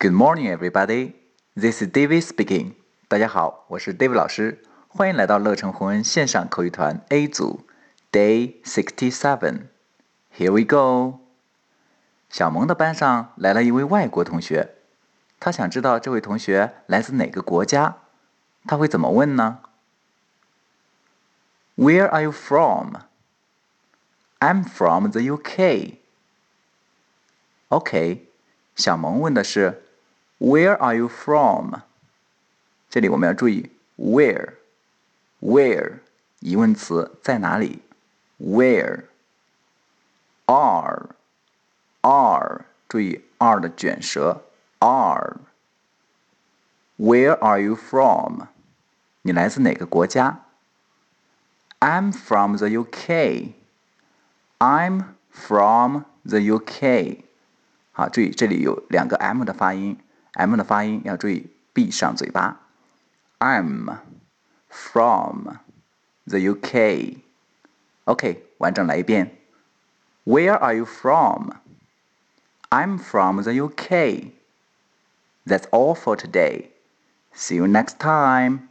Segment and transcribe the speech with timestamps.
[0.00, 1.14] Good morning, everybody.
[1.54, 2.72] This is David speaking.
[3.08, 7.66] 大家好，我是 David 老师，欢迎来到乐成红恩线上口语团 A 组，
[8.12, 9.68] Day sixty seven.
[10.36, 11.20] Here we go.
[12.28, 14.74] 小萌的班上来了一位外国同学，
[15.40, 17.96] 他想知道这位同学来自哪个国家，
[18.66, 19.60] 他会怎么问呢？
[21.76, 22.96] Where are you from?
[24.40, 25.96] I'm from the UK.
[27.68, 28.28] OK，
[28.74, 29.82] 小萌问的是
[30.40, 31.80] Where are you from？
[32.90, 36.00] 这里我们要注意 where，where
[36.40, 37.80] 疑问词在哪里？
[38.38, 39.04] Where
[40.44, 41.16] are
[42.02, 44.42] are 注意 are 的卷舌
[44.78, 48.42] are。Where are you from？
[49.22, 50.44] 你来自哪个国家？
[51.80, 57.22] I'm from the UK。I'm from the UK。
[57.92, 59.98] 好，注意这里有两个 m 的发音
[60.34, 62.60] ，m 的发音要注意闭上嘴巴。
[63.38, 63.98] I'm
[64.68, 65.48] from
[66.26, 69.36] the UK。OK，完整来一遍。
[70.24, 71.52] Where are you from?
[72.70, 74.32] I'm from the UK.
[75.46, 76.70] That's all for today.
[77.34, 78.68] See you next time.